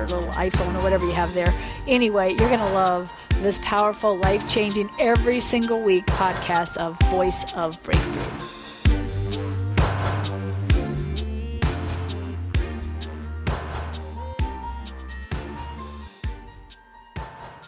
[0.00, 1.52] your little iPhone or whatever you have there.
[1.86, 7.54] Anyway, you're going to love this powerful, life changing, every single week podcast of Voice
[7.54, 8.38] of Breakthrough.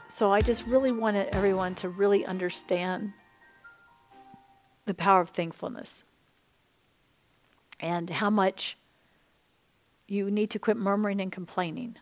[0.08, 3.12] So I just really wanted everyone to really understand
[4.84, 6.04] the power of thankfulness
[7.80, 8.76] and how much
[10.06, 11.96] you need to quit murmuring and complaining.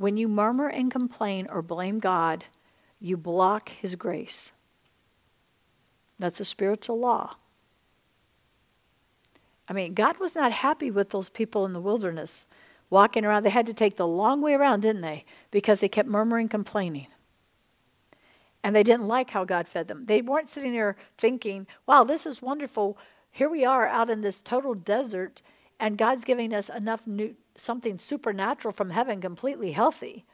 [0.00, 2.46] When you murmur and complain or blame God,
[2.98, 4.50] you block His grace.
[6.18, 7.36] That's a spiritual law.
[9.68, 12.48] I mean, God was not happy with those people in the wilderness
[12.88, 13.42] walking around.
[13.42, 15.26] They had to take the long way around, didn't they?
[15.50, 17.08] Because they kept murmuring, complaining.
[18.64, 20.06] And they didn't like how God fed them.
[20.06, 22.96] They weren't sitting there thinking, wow, this is wonderful.
[23.30, 25.42] Here we are out in this total desert,
[25.78, 30.24] and God's giving us enough new, something supernatural from heaven, completely healthy.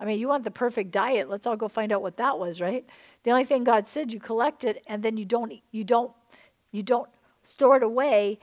[0.00, 1.30] I mean, you want the perfect diet.
[1.30, 2.84] Let's all go find out what that was, right?
[3.22, 6.12] The only thing God said, you collect it, and then you don't, you don't,
[6.72, 7.08] you don't
[7.44, 8.38] store it away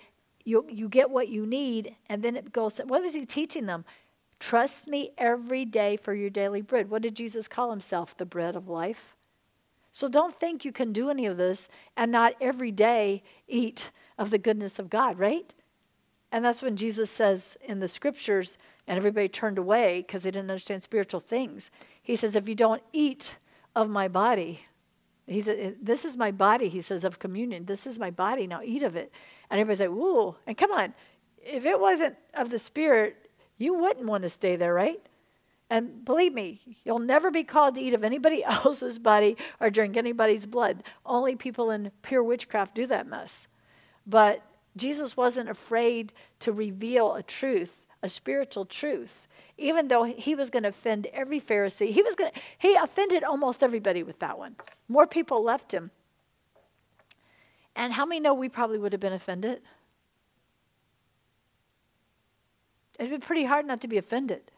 [0.49, 2.79] you, you get what you need, and then it goes.
[2.79, 3.85] What was he teaching them?
[4.39, 6.89] Trust me every day for your daily bread.
[6.89, 8.17] What did Jesus call himself?
[8.17, 9.15] The bread of life.
[9.91, 14.29] So don't think you can do any of this and not every day eat of
[14.29, 15.53] the goodness of God, right?
[16.31, 20.49] And that's when Jesus says in the scriptures, and everybody turned away because they didn't
[20.49, 21.71] understand spiritual things.
[22.01, 23.37] He says, If you don't eat
[23.75, 24.61] of my body,
[25.25, 27.65] he said, eh, This is my body, he says, of communion.
[27.65, 29.11] This is my body, now eat of it.
[29.49, 30.35] And everybody's like, Ooh.
[30.45, 30.93] And come on,
[31.37, 35.01] if it wasn't of the Spirit, you wouldn't want to stay there, right?
[35.69, 39.97] And believe me, you'll never be called to eat of anybody else's body or drink
[39.97, 40.83] anybody's blood.
[41.05, 43.47] Only people in pure witchcraft do that mess.
[44.07, 44.41] But
[44.75, 49.27] Jesus wasn't afraid to reveal a truth, a spiritual truth
[49.59, 53.23] even though he was going to offend every Pharisee, he was going to, he offended
[53.23, 54.55] almost everybody with that one.
[54.87, 55.91] More people left him.
[57.75, 59.61] And how many know we probably would have been offended?
[62.97, 64.51] It'd been pretty hard not to be offended.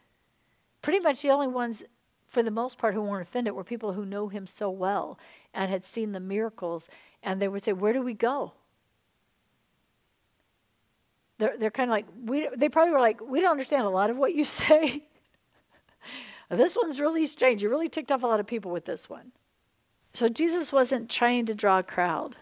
[0.80, 1.82] Pretty much the only ones,
[2.26, 5.18] for the most part, who weren't offended were people who know him so well
[5.54, 6.88] and had seen the miracles.
[7.22, 8.54] And they would say, Where do we go?
[11.42, 14.10] They're, they're kind of like, we, they probably were like, we don't understand a lot
[14.10, 15.02] of what you say.
[16.48, 17.64] this one's really strange.
[17.64, 19.32] You really ticked off a lot of people with this one.
[20.12, 22.36] So Jesus wasn't trying to draw a crowd.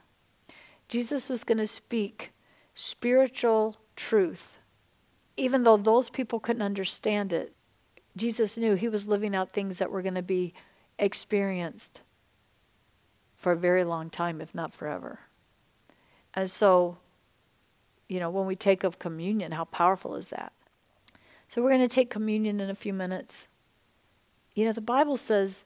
[0.86, 2.32] Jesus was going to speak
[2.74, 4.58] spiritual truth.
[5.38, 7.54] Even though those people couldn't understand it,
[8.14, 10.52] Jesus knew he was living out things that were going to be
[10.98, 12.02] experienced
[13.34, 15.20] for a very long time, if not forever.
[16.34, 16.98] And so
[18.10, 20.53] you know, when we take of communion, how powerful is that?
[21.48, 23.47] So we're going to take communion in a few minutes.
[24.56, 25.62] You know, the Bible says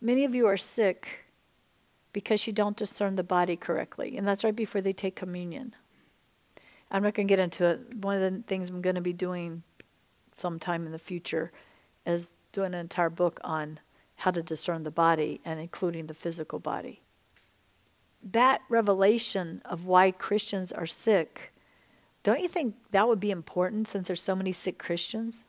[0.00, 1.24] many of you are sick
[2.12, 4.16] because you don't discern the body correctly.
[4.16, 5.74] And that's right before they take communion.
[6.88, 7.96] I'm not going to get into it.
[7.96, 9.64] One of the things I'm going to be doing
[10.32, 11.50] sometime in the future
[12.06, 13.80] is doing an entire book on
[14.16, 17.02] how to discern the body and including the physical body.
[18.22, 21.51] That revelation of why Christians are sick
[22.22, 25.44] don't you think that would be important since there's so many sick Christians?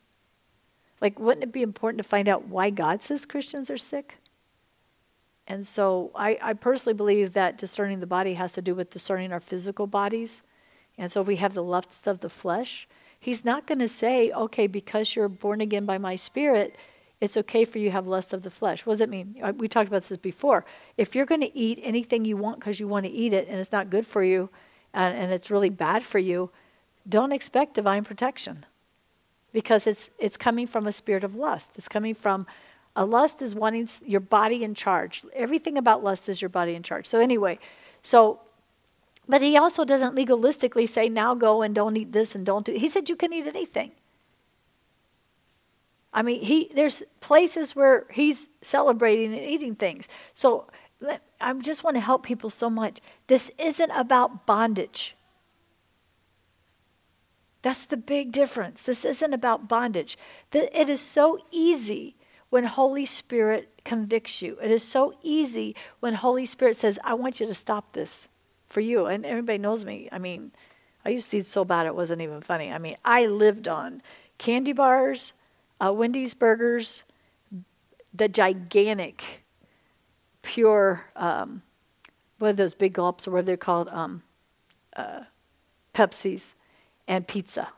[1.01, 4.17] Like, wouldn't it be important to find out why God says Christians are sick?
[5.47, 9.33] And so I, I personally believe that discerning the body has to do with discerning
[9.33, 10.41] our physical bodies.
[10.97, 12.87] And so if we have the lust of the flesh,
[13.19, 16.75] he's not going to say, okay, because you're born again by my spirit,
[17.19, 18.85] it's okay for you to have lust of the flesh.
[18.85, 19.35] What does it mean?
[19.41, 20.65] Uh, we talked about this before.
[20.97, 23.59] If you're going to eat anything you want because you want to eat it and
[23.59, 24.49] it's not good for you
[24.93, 26.51] and, and it's really bad for you,
[27.07, 28.65] don't expect divine protection
[29.51, 31.73] because it's, it's coming from a spirit of lust.
[31.75, 32.45] It's coming from
[32.95, 35.23] a lust is wanting your body in charge.
[35.33, 37.07] Everything about lust is your body in charge.
[37.07, 37.59] So, anyway,
[38.03, 38.39] so,
[39.27, 42.73] but he also doesn't legalistically say, now go and don't eat this and don't do.
[42.73, 43.91] He said you can eat anything.
[46.13, 50.07] I mean, he there's places where he's celebrating and eating things.
[50.35, 50.67] So,
[51.41, 52.99] I just want to help people so much.
[53.27, 55.15] This isn't about bondage.
[57.63, 58.83] That's the big difference.
[58.83, 60.17] This isn't about bondage.
[60.51, 62.15] It is so easy
[62.49, 64.57] when Holy Spirit convicts you.
[64.61, 68.27] It is so easy when Holy Spirit says, I want you to stop this
[68.67, 69.05] for you.
[69.05, 70.09] And everybody knows me.
[70.11, 70.51] I mean,
[71.05, 72.69] I used to eat so bad it wasn't even funny.
[72.69, 74.01] I mean, I lived on
[74.37, 75.31] candy bars,
[75.79, 77.05] uh, Wendy's burgers,
[78.13, 79.43] the gigantic,
[80.41, 81.61] pure, um,
[82.39, 83.87] what are those big gulps or what are they called?
[83.87, 84.23] Um,
[84.97, 85.21] uh,
[85.95, 86.55] Pepsis
[87.07, 87.69] and pizza.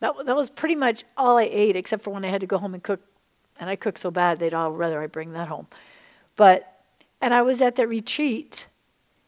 [0.00, 2.58] That, that was pretty much all I ate, except for when I had to go
[2.58, 3.00] home and cook.
[3.58, 5.66] And I cook so bad, they'd all rather I bring that home.
[6.36, 6.82] But,
[7.22, 8.66] and I was at that retreat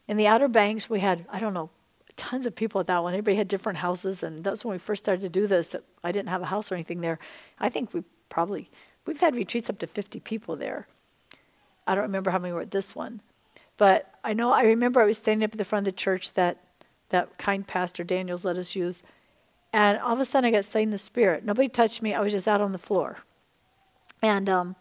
[0.06, 0.90] in the Outer Banks.
[0.90, 1.70] We had, I don't know,
[2.16, 3.14] tons of people at that one.
[3.14, 4.22] Everybody had different houses.
[4.22, 5.74] And that's when we first started to do this.
[6.04, 7.18] I didn't have a house or anything there.
[7.58, 8.68] I think we probably,
[9.06, 10.86] we've had retreats up to 50 people there.
[11.86, 13.22] I don't remember how many were at this one.
[13.78, 16.34] But I know, I remember I was standing up at the front of the church
[16.34, 16.58] that
[17.10, 19.02] that kind pastor Daniels let us use.
[19.72, 21.44] And all of a sudden, I got slain in the spirit.
[21.44, 22.14] Nobody touched me.
[22.14, 23.18] I was just out on the floor.
[24.22, 24.76] And um,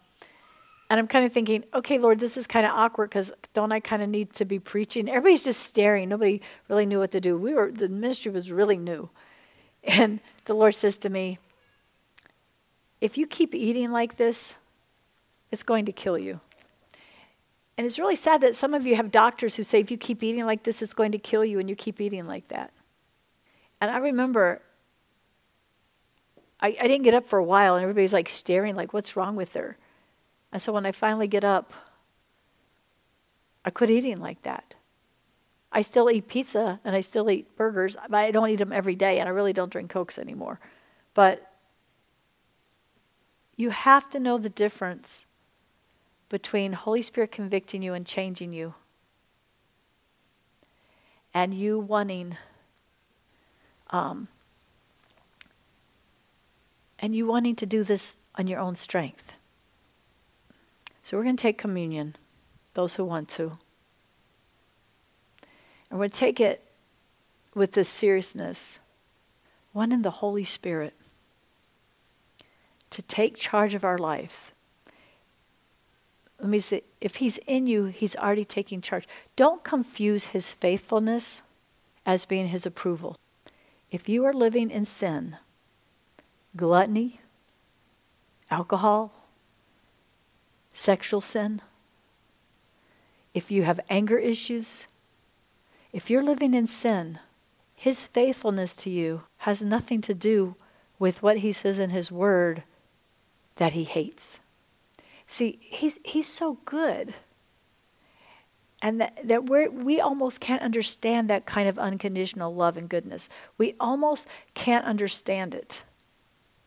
[0.90, 3.80] and I'm kind of thinking, okay, Lord, this is kind of awkward because don't I
[3.80, 5.08] kind of need to be preaching?
[5.08, 6.08] Everybody's just staring.
[6.08, 7.36] Nobody really knew what to do.
[7.36, 9.10] We were the ministry was really new,
[9.84, 11.38] and the Lord says to me,
[13.00, 14.56] if you keep eating like this,
[15.50, 16.40] it's going to kill you.
[17.78, 20.24] And it's really sad that some of you have doctors who say if you keep
[20.24, 22.72] eating like this, it's going to kill you, and you keep eating like that.
[23.80, 24.60] And I remember
[26.60, 29.36] I, I didn't get up for a while, and everybody's like staring, like, what's wrong
[29.36, 29.76] with her?
[30.52, 31.72] And so when I finally get up,
[33.64, 34.74] I quit eating like that.
[35.70, 38.96] I still eat pizza and I still eat burgers, but I don't eat them every
[38.96, 40.58] day, and I really don't drink Cokes anymore.
[41.14, 41.52] But
[43.54, 45.26] you have to know the difference
[46.28, 48.74] between Holy Spirit convicting you and changing you
[51.32, 52.36] and you wanting
[53.90, 54.28] um,
[56.98, 59.34] and you wanting to do this on your own strength.
[61.02, 62.16] So we're going to take communion,
[62.74, 63.58] those who want to.
[65.90, 66.64] And we're going to take it
[67.54, 68.78] with this seriousness,
[69.72, 70.94] one in the Holy Spirit,
[72.90, 74.52] to take charge of our lives
[76.40, 79.08] let me say, if he's in you, he's already taking charge.
[79.34, 81.42] Don't confuse his faithfulness
[82.06, 83.16] as being his approval.
[83.90, 85.36] If you are living in sin,
[86.56, 87.20] gluttony,
[88.50, 89.12] alcohol,
[90.72, 91.60] sexual sin,
[93.34, 94.86] if you have anger issues,
[95.92, 97.18] if you're living in sin,
[97.74, 100.54] his faithfulness to you has nothing to do
[100.98, 102.62] with what he says in his word
[103.56, 104.38] that he hates.
[105.28, 107.12] See, he's, he's so good.
[108.80, 113.28] And that, that we we almost can't understand that kind of unconditional love and goodness.
[113.58, 115.82] We almost can't understand it.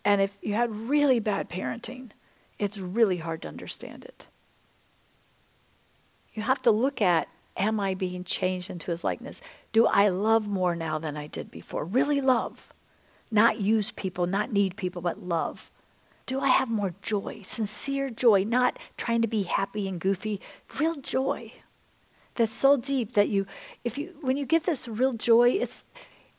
[0.04, 2.12] And if you had really bad parenting,
[2.60, 4.28] it's really hard to understand it.
[6.34, 9.42] You have to look at am I being changed into his likeness?
[9.72, 11.86] Do I love more now than I did before?
[11.86, 12.74] Really love.
[13.32, 15.72] Not use people, not need people, but love
[16.32, 20.40] do I have more joy, sincere joy, not trying to be happy and goofy,
[20.80, 21.52] real joy
[22.36, 23.46] that's so deep that you,
[23.84, 25.84] if you, when you get this real joy, it's,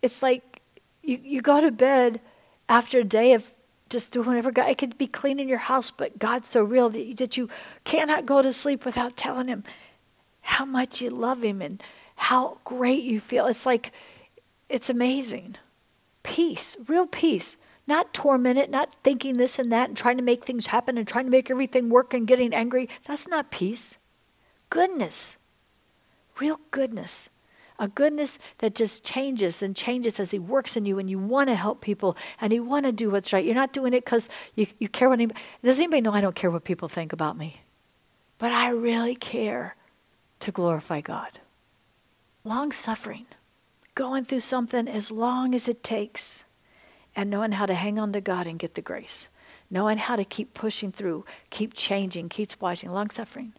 [0.01, 0.63] it's like
[1.03, 2.23] you, you go to bed
[2.71, 3.53] after a day of
[3.91, 7.05] just doing whatever God, it could be cleaning your house, but God's so real that
[7.05, 7.51] you, that you
[7.85, 9.63] cannot go to sleep without telling Him
[10.41, 11.83] how much you love Him and
[12.17, 13.47] how great you feel.
[13.47, 13.93] It's like,
[14.71, 15.57] it's amazing.
[16.23, 17.59] Peace, real peace.
[17.87, 21.25] Not tormented, not thinking this and that and trying to make things happen and trying
[21.25, 22.89] to make everything work and getting angry.
[23.07, 23.99] That's not peace.
[24.71, 25.37] Goodness.
[26.39, 27.29] Real goodness.
[27.79, 31.49] A goodness that just changes and changes as He works in you and you want
[31.49, 33.45] to help people and you want to do what's right.
[33.45, 35.41] You're not doing it because you, you care what anybody.
[35.65, 37.63] Does anybody know I don't care what people think about me?
[38.39, 39.75] But I really care
[40.41, 41.41] to glorify God.
[42.45, 43.27] Long suffering,
[43.95, 46.45] going through something as long as it takes
[47.15, 49.29] and knowing how to hang on to God and get the grace.
[49.71, 53.53] Knowing how to keep pushing through, keep changing, keep watching, long suffering.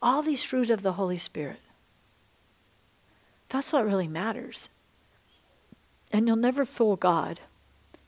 [0.00, 1.60] All these fruit of the Holy Spirit.
[3.48, 4.68] That's what really matters.
[6.12, 7.40] And you'll never fool God,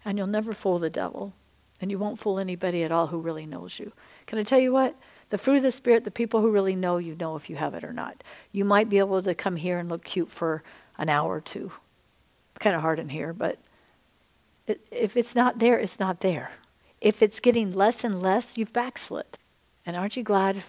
[0.05, 1.35] and you'll never fool the devil,
[1.81, 3.93] and you won't fool anybody at all who really knows you.
[4.27, 4.97] Can I tell you what?
[5.31, 7.75] The fruit of the Spirit, the people who really know you know if you have
[7.75, 8.23] it or not.
[8.53, 10.63] You might be able to come here and look cute for
[10.99, 11.73] an hour or two,
[12.63, 13.59] kind of hard in here, but
[14.91, 16.53] if it's not there, it's not there.
[17.01, 19.39] If it's getting less and less, you've backslid.
[19.85, 20.63] And aren't you glad?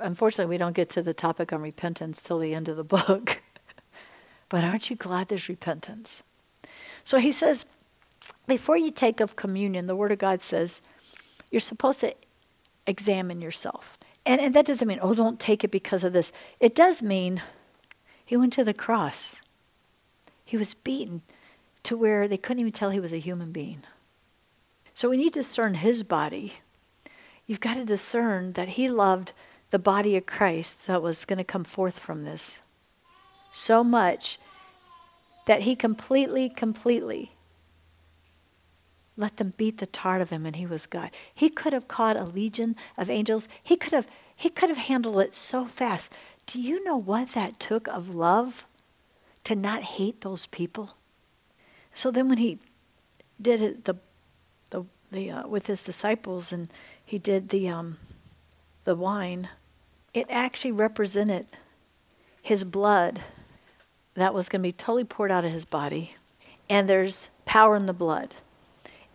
[0.00, 3.40] Unfortunately, we don't get to the topic on repentance till the end of the book.
[4.48, 6.22] but aren't you glad there's repentance?
[7.04, 7.64] So he says,
[8.46, 10.82] before you take of communion, the Word of God says,
[11.50, 12.14] You're supposed to
[12.86, 13.98] examine yourself.
[14.26, 16.32] And, and that doesn't mean, oh, don't take it because of this.
[16.58, 17.42] It does mean
[18.24, 19.40] he went to the cross.
[20.48, 21.20] He was beaten
[21.82, 23.82] to where they couldn't even tell he was a human being.
[24.94, 26.54] So when you discern his body,
[27.46, 29.34] you've got to discern that he loved
[29.72, 32.60] the body of Christ that was going to come forth from this
[33.52, 34.38] so much
[35.44, 37.32] that he completely, completely
[39.18, 41.10] let them beat the tar out of him and he was God.
[41.34, 43.48] He could have caught a legion of angels.
[43.62, 46.10] He could have he could have handled it so fast.
[46.46, 48.64] Do you know what that took of love
[49.44, 50.96] to not hate those people?
[51.94, 52.58] So then when he
[53.40, 53.96] did it the
[54.70, 56.68] the, the uh, with his disciples and
[57.04, 57.98] he did the um
[58.84, 59.48] the wine,
[60.14, 61.46] it actually represented
[62.42, 63.20] his blood
[64.14, 66.14] that was going to be totally poured out of his body.
[66.68, 68.34] And there's power in the blood.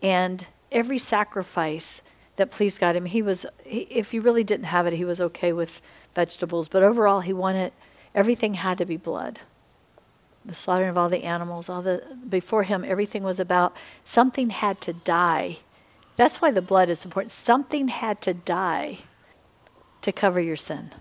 [0.01, 2.01] And every sacrifice
[2.35, 5.05] that pleased God, I mean, he was, he, if he really didn't have it, he
[5.05, 5.81] was okay with
[6.15, 6.67] vegetables.
[6.67, 7.73] But overall, he wanted,
[8.15, 9.39] everything had to be blood.
[10.45, 14.81] The slaughtering of all the animals, all the, before him, everything was about something had
[14.81, 15.59] to die.
[16.15, 17.31] That's why the blood is important.
[17.31, 18.99] Something had to die
[20.01, 20.91] to cover your sin.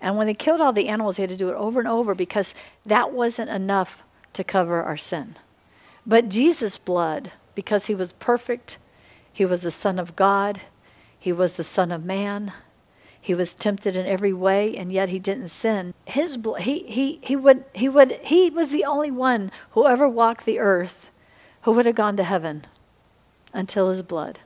[0.00, 2.14] And when they killed all the animals, they had to do it over and over
[2.14, 4.02] because that wasn't enough
[4.34, 5.36] to cover our sin.
[6.06, 8.78] But Jesus' blood because he was perfect.
[9.32, 10.60] He was the Son of God.
[11.18, 12.52] He was the Son of Man.
[13.20, 15.92] He was tempted in every way, and yet he didn't sin.
[16.06, 20.46] His he, he, he, would, he, would, he was the only one who ever walked
[20.46, 21.10] the earth
[21.62, 22.66] who would have gone to heaven
[23.52, 24.38] until his blood.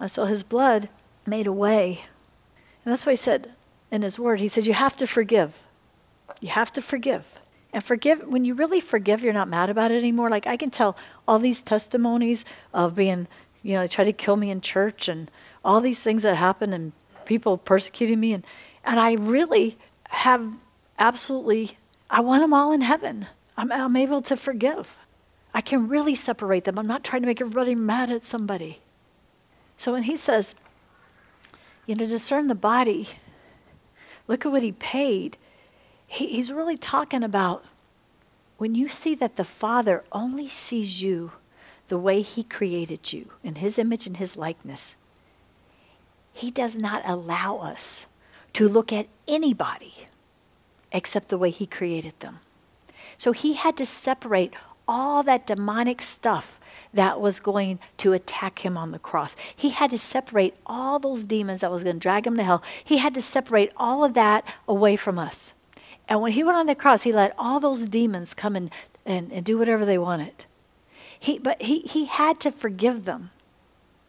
[0.00, 0.88] And so his blood
[1.24, 2.04] made a way.
[2.84, 3.52] And that's why he said
[3.90, 5.64] in his word, he said, You have to forgive.
[6.40, 7.40] You have to forgive.
[7.72, 10.28] And forgive, when you really forgive, you're not mad about it anymore.
[10.28, 12.44] Like I can tell all these testimonies
[12.74, 13.28] of being,
[13.62, 15.30] you know, they tried to kill me in church and
[15.64, 16.92] all these things that happened and
[17.32, 18.32] people persecuting me.
[18.32, 18.46] And,
[18.84, 19.76] and I really
[20.08, 20.54] have
[20.98, 21.78] absolutely,
[22.10, 23.26] I want them all in heaven.
[23.56, 24.96] I'm, I'm able to forgive.
[25.54, 26.78] I can really separate them.
[26.78, 28.80] I'm not trying to make everybody mad at somebody.
[29.76, 30.54] So when he says,
[31.86, 33.08] you know, discern the body,
[34.28, 35.36] look at what he paid
[36.12, 37.64] he, he's really talking about
[38.58, 41.32] when you see that the Father only sees you
[41.88, 44.94] the way He created you in His image and His likeness,
[46.32, 48.06] He does not allow us
[48.54, 50.06] to look at anybody
[50.90, 52.40] except the way He created them.
[53.18, 54.54] So He had to separate
[54.86, 56.60] all that demonic stuff
[56.94, 59.34] that was going to attack him on the cross.
[59.54, 62.62] He had to separate all those demons that was going to drag him to hell.
[62.84, 65.54] He had to separate all of that away from us.
[66.08, 68.70] And when he went on the cross, he let all those demons come and,
[69.06, 70.44] and, and do whatever they wanted.
[71.18, 73.30] He, but he, he had to forgive them.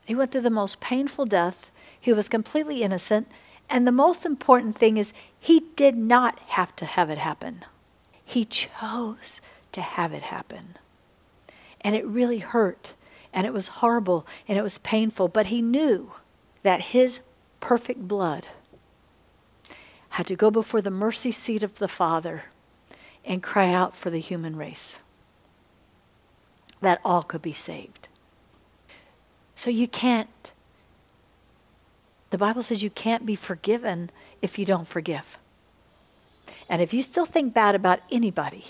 [0.06, 1.72] He went through the most painful death.
[2.04, 3.30] He was completely innocent.
[3.70, 7.64] And the most important thing is, he did not have to have it happen.
[8.26, 9.40] He chose
[9.72, 10.76] to have it happen.
[11.80, 12.94] And it really hurt.
[13.32, 14.28] And it was horrible.
[14.50, 15.30] And it was painful.
[15.30, 16.12] But he knew
[16.62, 17.22] that his
[17.62, 18.48] perfect blood
[20.10, 22.44] had to go before the mercy seat of the Father
[23.24, 25.00] and cry out for the human race
[26.82, 28.10] that all could be saved.
[29.56, 30.52] So you can't,
[32.34, 34.10] the Bible says you can't be forgiven
[34.42, 35.38] if you don't forgive.
[36.68, 38.70] And if you still think bad about anybody,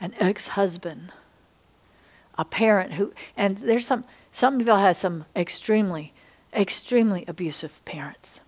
[0.00, 1.12] an ex husband,
[2.36, 6.12] a parent who, and there's some, some people had some extremely,
[6.52, 8.40] extremely abusive parents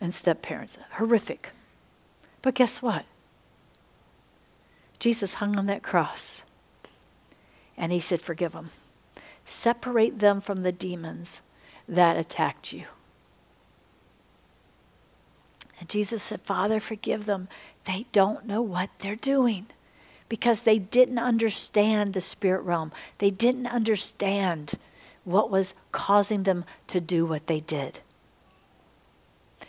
[0.00, 0.78] and step parents.
[0.92, 1.50] Horrific.
[2.40, 3.04] But guess what?
[5.00, 6.42] Jesus hung on that cross
[7.76, 8.70] and he said, Forgive them.
[9.44, 11.42] Separate them from the demons
[11.88, 12.84] that attacked you.
[15.78, 17.48] And Jesus said, Father, forgive them.
[17.84, 19.66] They don't know what they're doing
[20.28, 22.92] because they didn't understand the spirit realm.
[23.18, 24.78] They didn't understand
[25.24, 28.00] what was causing them to do what they did.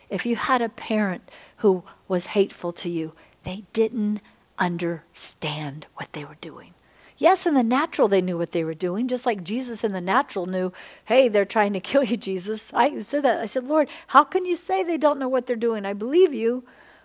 [0.10, 4.22] If you had a parent who was hateful to you, they didn't
[4.60, 6.74] understand what they were doing.
[7.18, 10.02] Yes, in the natural, they knew what they were doing, just like Jesus in the
[10.02, 10.74] natural knew,
[11.06, 12.74] hey, they're trying to kill you, Jesus.
[12.74, 13.40] I said that.
[13.40, 15.86] I said, Lord, how can you say they don't know what they're doing?
[15.86, 16.64] I believe you,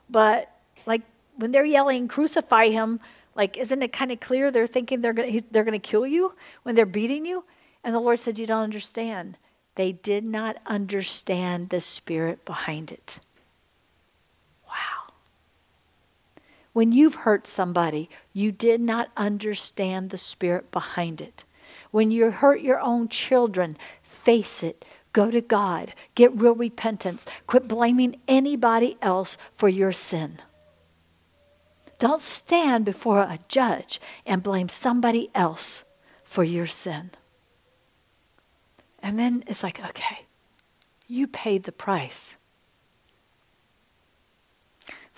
[0.09, 0.51] but
[0.87, 1.03] like
[1.37, 3.01] when they're yelling, crucify him,
[3.35, 6.35] like, isn't it kind of clear they're thinking they're going they're going to kill you
[6.65, 7.45] when they're beating you?
[7.85, 9.39] And the Lord said, You don't understand.
[9.77, 13.21] They did not understand the spirit behind it.
[14.67, 15.13] Wow.
[16.79, 21.43] When you've hurt somebody, you did not understand the spirit behind it.
[21.91, 24.85] When you hurt your own children, face it.
[25.13, 25.93] Go to God.
[26.15, 27.27] Get real repentance.
[27.49, 30.39] Quit blaming anybody else for your sin.
[31.99, 35.83] Don't stand before a judge and blame somebody else
[36.23, 37.11] for your sin.
[39.03, 40.27] And then it's like, okay,
[41.09, 42.37] you paid the price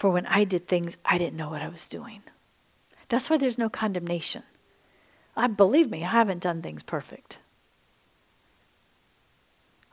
[0.01, 2.23] for when I did things I didn't know what I was doing.
[3.11, 4.45] That's why there's no condemnation.
[5.37, 7.37] I believe me, I haven't done things perfect.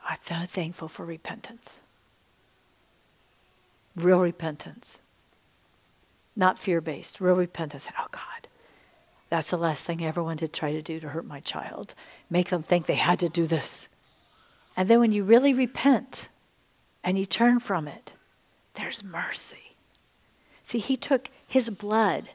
[0.08, 1.80] I'm so thankful for repentance.
[3.94, 4.98] Real repentance.
[6.34, 7.90] Not fear based, real repentance.
[7.98, 8.48] Oh God,
[9.28, 11.94] that's the last thing I ever wanted to try to do to hurt my child.
[12.30, 13.90] Make them think they had to do this.
[14.74, 16.30] And then when you really repent
[17.04, 18.14] and you turn from it,
[18.72, 19.67] there's mercy.
[20.68, 22.28] See, he took his blood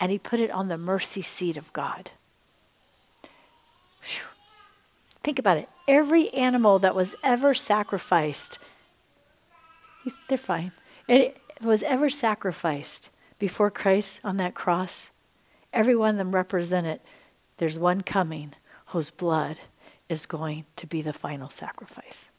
[0.00, 2.10] and he put it on the mercy seat of God.
[4.00, 4.22] Whew.
[5.22, 5.68] Think about it.
[5.86, 8.58] Every animal that was ever sacrificed,
[10.26, 10.72] they're fine.
[11.06, 15.10] It was ever sacrificed before Christ on that cross.
[15.70, 17.00] Every one of them represented
[17.58, 18.54] there's one coming
[18.86, 19.60] whose blood
[20.08, 22.30] is going to be the final sacrifice.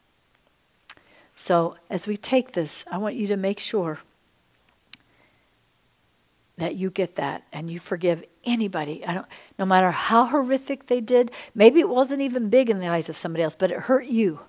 [1.36, 4.00] So, as we take this, I want you to make sure
[6.57, 9.05] that you get that and you forgive anybody.
[9.05, 9.27] I don't
[9.59, 13.17] no matter how horrific they did, maybe it wasn't even big in the eyes of
[13.17, 14.39] somebody else, but it hurt you.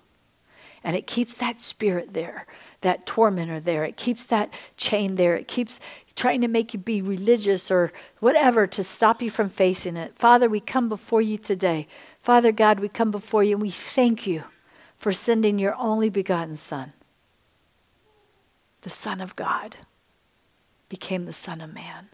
[0.84, 2.46] And it keeps that spirit there,
[2.80, 3.84] that tormentor there.
[3.84, 5.34] It keeps that chain there.
[5.34, 5.80] It keeps
[6.14, 10.16] trying to make you be religious or whatever to stop you from facing it.
[10.16, 11.86] Father, we come before you today.
[12.22, 14.44] Father God, we come before you and we thank you
[14.96, 16.92] for sending your only begotten Son,
[18.82, 19.76] the Son of God
[20.88, 22.08] became the Son of Man.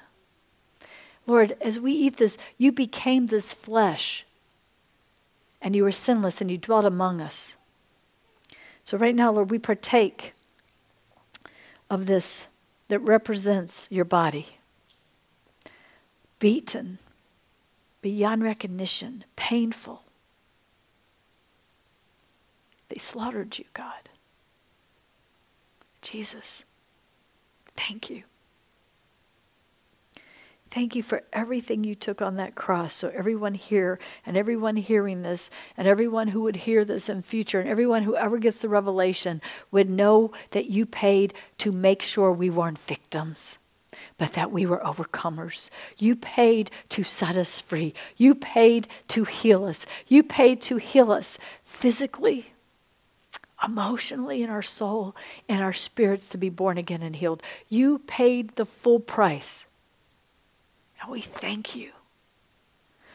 [1.26, 4.26] Lord, as we eat this, you became this flesh,
[5.62, 7.54] and you were sinless, and you dwelt among us.
[8.82, 10.34] So, right now, Lord, we partake
[11.88, 12.48] of this
[12.88, 14.58] that represents your body.
[16.38, 16.98] Beaten,
[18.02, 20.02] beyond recognition, painful.
[22.88, 24.10] They slaughtered you, God.
[26.02, 26.64] Jesus,
[27.74, 28.24] thank you.
[30.74, 32.94] Thank you for everything you took on that cross.
[32.94, 37.60] So, everyone here and everyone hearing this, and everyone who would hear this in future,
[37.60, 42.32] and everyone who ever gets the revelation would know that you paid to make sure
[42.32, 43.56] we weren't victims
[44.18, 45.70] but that we were overcomers.
[45.96, 47.94] You paid to set us free.
[48.16, 49.86] You paid to heal us.
[50.08, 52.52] You paid to heal us physically,
[53.64, 55.14] emotionally, in our soul,
[55.48, 57.44] and our spirits to be born again and healed.
[57.68, 59.66] You paid the full price
[61.04, 61.92] and we thank you.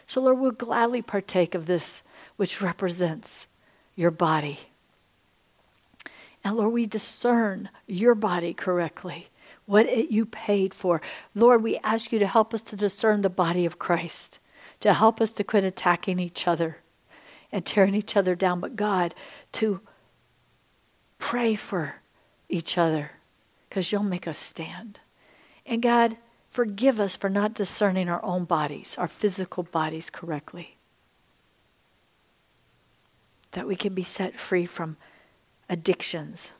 [0.06, 2.04] So, Lord, we'll gladly partake of this
[2.36, 3.48] which represents
[3.96, 4.60] your body.
[6.44, 9.30] And Lord, we discern your body correctly,
[9.66, 11.02] what it, you paid for.
[11.34, 14.38] Lord, we ask you to help us to discern the body of Christ,
[14.82, 16.78] to help us to quit attacking each other
[17.52, 19.16] and tearing each other down, but God,
[19.54, 19.82] to
[21.18, 21.96] pray for
[22.48, 23.14] each other
[23.68, 25.00] because you'll make us stand.
[25.66, 26.18] And God,
[26.50, 30.78] Forgive us for not discerning our own bodies, our physical bodies correctly.
[33.52, 34.98] That we can be set free from
[35.70, 36.52] addictions.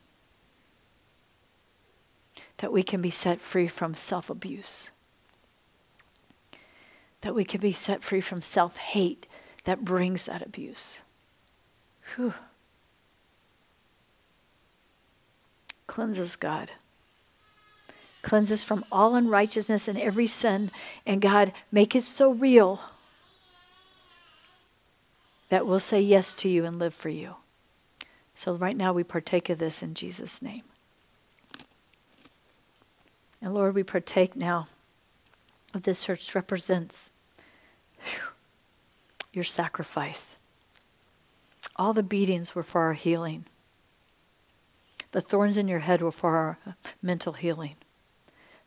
[2.58, 4.90] That we can be set free from self abuse.
[7.22, 9.26] That we can be set free from self hate
[9.64, 10.98] that brings that abuse.
[12.14, 12.34] Whew.
[15.86, 16.70] Cleanse us, God.
[18.22, 20.70] Cleanse us from all unrighteousness and every sin.
[21.06, 22.82] And God, make it so real
[25.48, 27.36] that we'll say yes to you and live for you.
[28.34, 30.62] So, right now, we partake of this in Jesus' name.
[33.42, 34.68] And Lord, we partake now
[35.74, 37.10] of this which represents
[39.32, 40.36] your sacrifice.
[41.76, 43.46] All the beatings were for our healing.
[45.12, 46.58] The thorns in your head were for our
[47.02, 47.76] mental healing.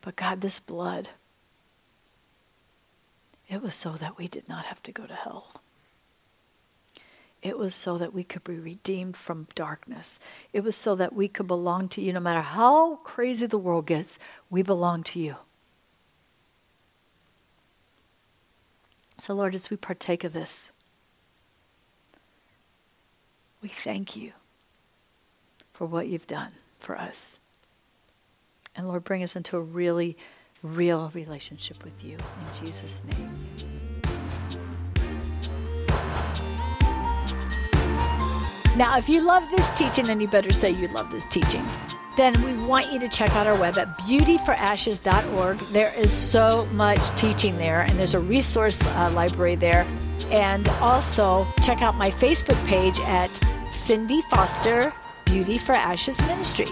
[0.03, 1.09] But God, this blood,
[3.49, 5.61] it was so that we did not have to go to hell.
[7.41, 10.19] It was so that we could be redeemed from darkness.
[10.51, 12.13] It was so that we could belong to you.
[12.13, 15.37] No matter how crazy the world gets, we belong to you.
[19.19, 20.69] So, Lord, as we partake of this,
[23.61, 24.33] we thank you
[25.73, 27.39] for what you've done for us.
[28.75, 30.17] And Lord, bring us into a really
[30.63, 32.13] real relationship with you.
[32.13, 33.31] In Jesus' name.
[38.75, 41.63] Now, if you love this teaching, and you better say you love this teaching,
[42.17, 45.57] then we want you to check out our web at beautyforashes.org.
[45.71, 49.85] There is so much teaching there, and there's a resource uh, library there.
[50.31, 53.29] And also check out my Facebook page at
[53.71, 54.91] Cindy Foster
[55.25, 56.67] Beauty for Ashes Ministry.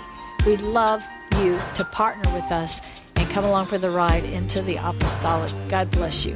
[0.48, 1.04] We'd love
[1.40, 2.82] you to partner with us
[3.16, 5.52] and come along for the ride into the apostolic.
[5.70, 6.36] God bless you.